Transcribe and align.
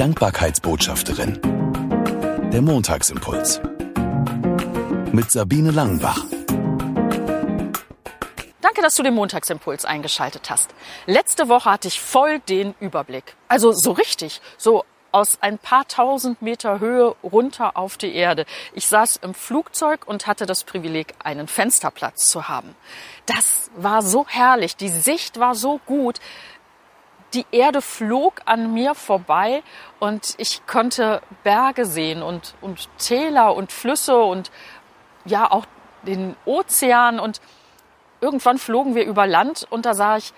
Dankbarkeitsbotschafterin. 0.00 1.38
Der 2.50 2.62
Montagsimpuls. 2.62 3.60
Mit 5.12 5.30
Sabine 5.30 5.72
Langenbach. 5.72 6.24
Danke, 8.62 8.80
dass 8.80 8.96
du 8.96 9.02
den 9.02 9.12
Montagsimpuls 9.12 9.84
eingeschaltet 9.84 10.48
hast. 10.48 10.70
Letzte 11.04 11.50
Woche 11.50 11.70
hatte 11.70 11.88
ich 11.88 12.00
voll 12.00 12.38
den 12.38 12.74
Überblick. 12.80 13.36
Also 13.46 13.72
so 13.72 13.92
richtig, 13.92 14.40
so 14.56 14.86
aus 15.12 15.36
ein 15.42 15.58
paar 15.58 15.86
tausend 15.86 16.40
Meter 16.40 16.80
Höhe 16.80 17.14
runter 17.22 17.76
auf 17.76 17.98
die 17.98 18.14
Erde. 18.14 18.46
Ich 18.72 18.86
saß 18.86 19.16
im 19.16 19.34
Flugzeug 19.34 20.08
und 20.08 20.26
hatte 20.26 20.46
das 20.46 20.64
Privileg, 20.64 21.12
einen 21.22 21.46
Fensterplatz 21.46 22.30
zu 22.30 22.48
haben. 22.48 22.74
Das 23.26 23.70
war 23.76 24.00
so 24.00 24.24
herrlich, 24.26 24.76
die 24.76 24.88
Sicht 24.88 25.38
war 25.38 25.54
so 25.54 25.78
gut. 25.84 26.20
Die 27.32 27.46
Erde 27.52 27.80
flog 27.80 28.40
an 28.44 28.74
mir 28.74 28.94
vorbei 28.94 29.62
und 30.00 30.34
ich 30.38 30.66
konnte 30.66 31.22
Berge 31.44 31.86
sehen 31.86 32.22
und, 32.22 32.54
und 32.60 32.88
Täler 32.98 33.54
und 33.54 33.70
Flüsse 33.70 34.18
und 34.18 34.50
ja 35.24 35.50
auch 35.50 35.66
den 36.02 36.36
Ozean 36.44 37.20
und 37.20 37.40
irgendwann 38.20 38.58
flogen 38.58 38.94
wir 38.94 39.04
über 39.04 39.26
Land 39.26 39.66
und 39.70 39.86
da 39.86 39.94
sah 39.94 40.16
ich 40.16 40.32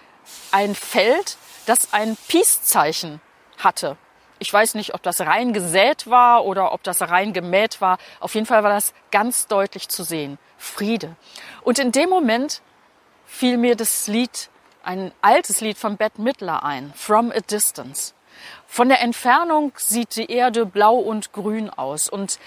ein 0.51 0.75
Feld, 0.75 1.37
das 1.67 1.93
ein 1.93 2.17
Peace-Zeichen 2.29 3.21
hatte. 3.59 3.97
Ich 4.39 4.53
weiß 4.53 4.75
nicht, 4.75 4.95
ob 4.95 5.03
das 5.03 5.21
rein 5.21 5.53
gesät 5.53 6.11
war 6.11 6.45
oder 6.45 6.73
ob 6.73 6.83
das 6.83 7.01
rein 7.01 7.33
gemäht 7.33 7.81
war. 7.81 7.99
Auf 8.19 8.35
jeden 8.35 8.47
Fall 8.47 8.65
war 8.65 8.71
das 8.71 8.93
ganz 9.13 9.47
deutlich 9.47 9.89
zu 9.89 10.03
sehen. 10.03 10.37
Friede. 10.59 11.15
Und 11.63 11.79
in 11.79 11.93
dem 11.93 12.11
Moment 12.11 12.61
fiel 13.25 13.57
mir 13.57 13.77
das 13.77 14.09
Lied, 14.09 14.51
ein 14.85 15.13
altes 15.23 15.61
Lied 15.61 15.79
von 15.79 15.97
Bette 15.97 16.21
Midler 16.21 16.63
ein, 16.63 16.93
From 16.95 17.31
a 17.31 17.41
Distance. 17.41 18.15
Von 18.67 18.89
der 18.89 19.01
Entfernung 19.01 19.73
sieht 19.77 20.17
die 20.17 20.31
Erde 20.31 20.67
blau 20.67 20.97
und 20.97 21.33
grün 21.33 21.71
aus 21.71 22.09
und 22.09 22.39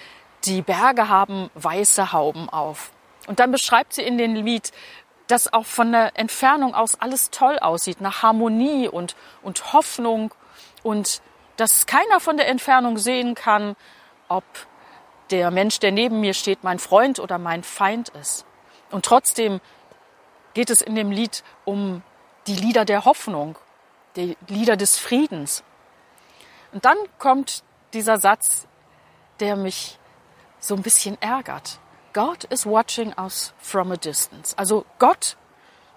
die 0.45 0.61
Berge 0.61 1.09
haben 1.09 1.49
weiße 1.55 2.11
Hauben 2.11 2.49
auf. 2.49 2.91
Und 3.27 3.39
dann 3.39 3.51
beschreibt 3.51 3.93
sie 3.93 4.03
in 4.03 4.17
dem 4.17 4.35
Lied, 4.35 4.71
dass 5.27 5.51
auch 5.51 5.65
von 5.65 5.91
der 5.91 6.17
Entfernung 6.17 6.75
aus 6.75 6.99
alles 6.99 7.31
toll 7.31 7.57
aussieht, 7.57 8.01
nach 8.01 8.21
Harmonie 8.21 8.88
und, 8.88 9.15
und 9.41 9.73
Hoffnung 9.73 10.33
und 10.83 11.21
dass 11.57 11.85
keiner 11.88 12.19
von 12.19 12.38
der 12.38 12.47
Entfernung 12.47 12.97
sehen 12.97 13.33
kann, 13.33 13.75
ob 14.27 14.43
der 15.31 15.49
Mensch, 15.49 15.79
der 15.79 15.91
neben 15.91 16.19
mir 16.19 16.33
steht, 16.33 16.63
mein 16.63 16.77
Freund 16.77 17.19
oder 17.19 17.39
mein 17.39 17.63
Feind 17.63 18.09
ist. 18.09 18.45
Und 18.91 19.05
trotzdem 19.05 19.61
geht 20.53 20.69
es 20.69 20.81
in 20.81 20.95
dem 20.95 21.11
Lied 21.11 21.43
um 21.63 22.03
die 22.47 22.55
Lieder 22.55 22.85
der 22.85 23.05
Hoffnung, 23.05 23.57
die 24.15 24.38
Lieder 24.47 24.77
des 24.77 24.97
Friedens. 24.97 25.63
Und 26.71 26.85
dann 26.85 26.97
kommt 27.17 27.63
dieser 27.93 28.17
Satz, 28.17 28.67
der 29.39 29.55
mich 29.55 29.99
so 30.59 30.75
ein 30.75 30.81
bisschen 30.81 31.21
ärgert. 31.21 31.79
God 32.13 32.45
is 32.45 32.66
watching 32.66 33.13
us 33.17 33.53
from 33.57 33.91
a 33.91 33.97
distance. 33.97 34.57
Also 34.57 34.85
Gott 34.99 35.38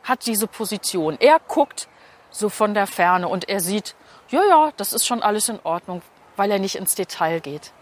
hat 0.02 0.26
diese 0.26 0.46
Position. 0.46 1.16
Er 1.20 1.38
guckt 1.38 1.88
so 2.30 2.48
von 2.48 2.74
der 2.74 2.86
Ferne 2.86 3.28
und 3.28 3.48
er 3.48 3.60
sieht, 3.60 3.94
ja, 4.28 4.42
ja, 4.44 4.72
das 4.76 4.92
ist 4.92 5.06
schon 5.06 5.22
alles 5.22 5.48
in 5.48 5.60
Ordnung, 5.62 6.02
weil 6.36 6.50
er 6.50 6.58
nicht 6.58 6.76
ins 6.76 6.94
Detail 6.94 7.40
geht. 7.40 7.72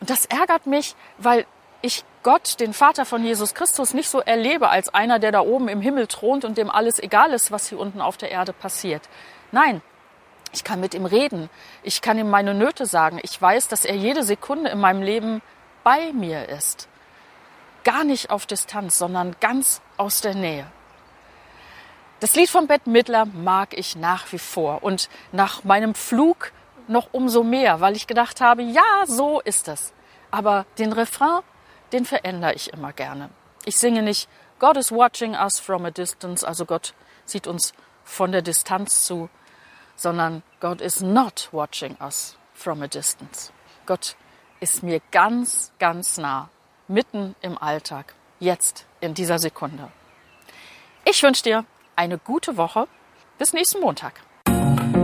Und 0.00 0.10
das 0.10 0.26
ärgert 0.26 0.66
mich, 0.66 0.96
weil 1.18 1.46
ich 1.82 2.04
Gott, 2.22 2.60
den 2.60 2.74
Vater 2.74 3.06
von 3.06 3.24
Jesus 3.24 3.54
Christus, 3.54 3.94
nicht 3.94 4.10
so 4.10 4.20
erlebe 4.20 4.68
als 4.68 4.92
einer, 4.92 5.18
der 5.18 5.32
da 5.32 5.40
oben 5.40 5.68
im 5.68 5.80
Himmel 5.80 6.06
thront 6.06 6.44
und 6.44 6.58
dem 6.58 6.70
alles 6.70 6.98
egal 6.98 7.32
ist, 7.32 7.50
was 7.50 7.68
hier 7.68 7.78
unten 7.78 8.02
auf 8.02 8.18
der 8.18 8.30
Erde 8.30 8.52
passiert. 8.52 9.08
Nein, 9.52 9.80
ich 10.52 10.64
kann 10.64 10.80
mit 10.80 10.94
ihm 10.94 11.06
reden. 11.06 11.48
Ich 11.82 12.02
kann 12.02 12.18
ihm 12.18 12.28
meine 12.28 12.54
Nöte 12.54 12.84
sagen. 12.84 13.20
Ich 13.22 13.40
weiß, 13.40 13.68
dass 13.68 13.84
er 13.84 13.94
jede 13.94 14.22
Sekunde 14.22 14.70
in 14.70 14.80
meinem 14.80 15.02
Leben 15.02 15.40
bei 15.82 16.12
mir 16.12 16.48
ist. 16.48 16.88
Gar 17.84 18.04
nicht 18.04 18.30
auf 18.30 18.44
Distanz, 18.44 18.98
sondern 18.98 19.36
ganz 19.40 19.80
aus 19.96 20.20
der 20.20 20.34
Nähe. 20.34 20.66
Das 22.18 22.34
Lied 22.34 22.50
von 22.50 22.66
Bette 22.66 22.90
Midler 22.90 23.24
mag 23.24 23.72
ich 23.72 23.96
nach 23.96 24.30
wie 24.30 24.38
vor 24.38 24.82
und 24.82 25.08
nach 25.32 25.64
meinem 25.64 25.94
Flug 25.94 26.52
noch 26.86 27.08
umso 27.12 27.42
mehr, 27.42 27.80
weil 27.80 27.96
ich 27.96 28.06
gedacht 28.06 28.42
habe, 28.42 28.62
ja, 28.62 29.06
so 29.06 29.40
ist 29.40 29.68
es. 29.68 29.94
Aber 30.30 30.66
den 30.78 30.92
Refrain, 30.92 31.40
den 31.92 32.04
verändere 32.04 32.54
ich 32.54 32.72
immer 32.72 32.92
gerne. 32.92 33.30
Ich 33.64 33.76
singe 33.76 34.02
nicht 34.02 34.28
God 34.58 34.76
is 34.76 34.92
watching 34.92 35.34
us 35.34 35.58
from 35.58 35.84
a 35.84 35.90
distance, 35.90 36.46
also 36.46 36.66
Gott 36.66 36.94
sieht 37.24 37.46
uns 37.46 37.72
von 38.04 38.32
der 38.32 38.42
Distanz 38.42 39.04
zu, 39.06 39.30
sondern 39.96 40.42
God 40.60 40.80
is 40.80 41.00
not 41.00 41.48
watching 41.52 41.96
us 42.00 42.36
from 42.52 42.82
a 42.82 42.86
distance. 42.86 43.52
Gott 43.86 44.16
ist 44.60 44.82
mir 44.82 45.00
ganz, 45.10 45.72
ganz 45.78 46.18
nah, 46.18 46.50
mitten 46.88 47.34
im 47.40 47.56
Alltag, 47.56 48.14
jetzt 48.38 48.86
in 49.00 49.14
dieser 49.14 49.38
Sekunde. 49.38 49.88
Ich 51.04 51.22
wünsche 51.22 51.42
dir 51.42 51.64
eine 51.96 52.18
gute 52.18 52.56
Woche. 52.56 52.86
Bis 53.38 53.52
nächsten 53.54 53.80
Montag. 53.80 54.20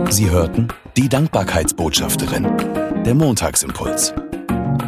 Sie 0.09 0.29
hörten 0.29 0.67
die 0.95 1.09
Dankbarkeitsbotschafterin, 1.09 3.03
der 3.03 3.15
Montagsimpuls. 3.15 4.13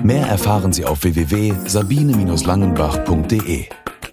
Mehr 0.03 0.27
erfahren 0.27 0.73
Sie 0.73 0.85
auf 0.85 1.03
www.sabine-langenbach.de. 1.03 3.78